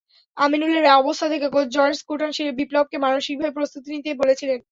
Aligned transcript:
আমিনুলের 0.37 0.85
অবস্থা 0.93 1.25
দেখে 1.29 1.47
coach 1.49 1.65
Jorge 1.69 1.97
কোটান 2.07 2.31
বিপ্লবকে 2.59 2.97
মানসিকভাবে 3.05 3.55
প্রস্তুতি 3.57 3.87
নিতে 3.91 4.09
বলেছিলেন। 4.21 4.57